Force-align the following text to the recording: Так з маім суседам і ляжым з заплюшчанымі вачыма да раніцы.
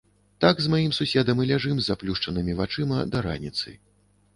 Так 0.45 0.61
з 0.61 0.71
маім 0.75 0.95
суседам 0.99 1.43
і 1.45 1.47
ляжым 1.53 1.75
з 1.85 1.87
заплюшчанымі 1.93 2.59
вачыма 2.63 3.07
да 3.15 3.27
раніцы. 3.29 3.81